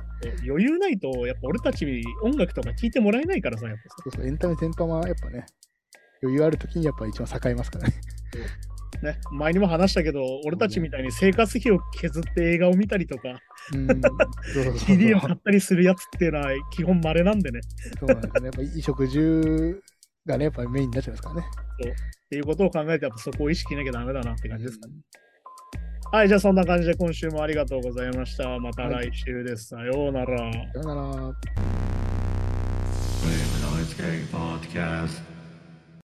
[0.46, 3.96] 余裕ないと、やっぱ俺たち音楽とか聴いてもらえないからさ、やっぱさ。
[4.04, 5.46] そうそう、エンタメ全般はやっぱね、
[6.22, 7.94] 余裕あるときにやっぱ一番栄えますからね。
[9.02, 13.40] ね、前にも話したけど、俺たちみたいに生活費を削って映画を見たりとか、
[13.72, 14.00] うん、そう
[14.52, 17.60] そうそう CD を買ったりするやつっていうのは基本稀なんでね。
[17.98, 18.44] そうなんですね。
[18.44, 19.82] やっぱ衣食住
[20.26, 21.42] がね、やっぱりメインになっちゃいますからね。
[21.42, 21.48] っ
[22.28, 24.94] ていうことを考えて、やっぱそこを意識しなきゃダメだなって感じですかね。
[26.12, 28.58] はい、じゃあそんな感じで今週もありがとうございました。
[28.58, 29.68] また来週です。
[29.68, 30.52] さようなら。
[30.52, 31.34] さよなら。